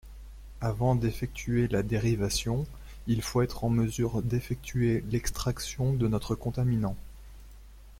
Avant 0.61 0.95
d’effectuer 0.95 1.67
la 1.67 1.83
dérivation, 1.83 2.65
il 3.05 3.21
faut 3.21 3.43
être 3.43 3.63
en 3.63 3.69
mesure 3.69 4.23
d’effectuer 4.23 5.03
l’extraction 5.11 5.93
de 5.93 6.07
notre 6.07 6.33
contaminant. 6.33 6.95